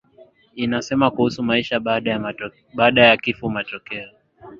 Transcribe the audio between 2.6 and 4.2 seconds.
baada ya kifo Matokeo